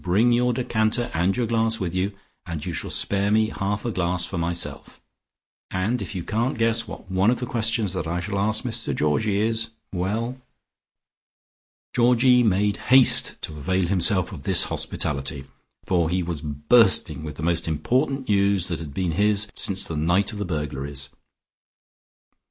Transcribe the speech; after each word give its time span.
Bring 0.03 0.33
your 0.33 0.51
decanter 0.51 1.11
and 1.13 1.37
your 1.37 1.45
glass 1.45 1.79
with 1.79 1.93
you, 1.93 2.13
and 2.47 2.65
you 2.65 2.73
shall 2.73 2.89
spare 2.89 3.29
me 3.29 3.49
half 3.49 3.85
a 3.85 3.91
glass 3.91 4.25
for 4.25 4.39
myself, 4.39 4.99
and 5.69 6.01
if 6.01 6.15
you 6.15 6.23
can't 6.23 6.57
guess 6.57 6.87
what 6.87 7.11
one 7.11 7.29
of 7.29 7.39
the 7.39 7.45
questions 7.45 7.93
that 7.93 8.07
I 8.07 8.19
shall 8.19 8.39
ask 8.39 8.63
Mr 8.63 8.95
Georgie 8.95 9.39
is: 9.39 9.69
well" 9.93 10.41
Georgie 11.95 12.41
made 12.41 12.77
haste 12.89 13.39
to 13.43 13.53
avail 13.55 13.85
himself 13.85 14.31
of 14.31 14.41
this 14.41 14.63
hospitality 14.63 15.43
for 15.85 16.09
he 16.09 16.23
was 16.23 16.41
bursting 16.41 17.23
with 17.23 17.35
the 17.35 17.43
most 17.43 17.67
important 17.67 18.27
news 18.27 18.69
that 18.69 18.79
had 18.79 18.95
been 18.95 19.11
his 19.11 19.51
since 19.53 19.85
the 19.85 19.95
night 19.95 20.33
of 20.33 20.39
the 20.39 20.45
burglaries. 20.45 21.09